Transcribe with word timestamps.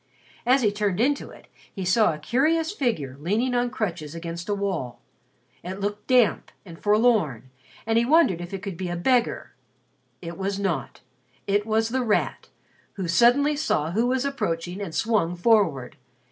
As 0.47 0.63
he 0.63 0.71
turned 0.71 0.99
into 0.99 1.29
it, 1.29 1.45
he 1.71 1.85
saw 1.85 2.11
a 2.11 2.17
curious 2.17 2.71
figure 2.71 3.17
leaning 3.19 3.53
on 3.53 3.69
crutches 3.69 4.15
against 4.15 4.49
a 4.49 4.55
wall. 4.55 4.99
It 5.63 5.79
looked 5.79 6.07
damp 6.07 6.51
and 6.65 6.79
forlorn, 6.81 7.51
and 7.85 7.99
he 7.99 8.05
wondered 8.05 8.41
if 8.41 8.51
it 8.51 8.63
could 8.63 8.77
be 8.77 8.89
a 8.89 8.95
beggar. 8.95 9.53
It 10.19 10.39
was 10.39 10.57
not. 10.59 11.01
It 11.45 11.67
was 11.67 11.89
The 11.89 12.01
Rat, 12.01 12.49
who 12.93 13.07
suddenly 13.07 13.55
saw 13.55 13.91
who 13.91 14.07
was 14.07 14.25
approaching 14.25 14.81
and 14.81 14.95
swung 14.95 15.35
forward. 15.35 15.97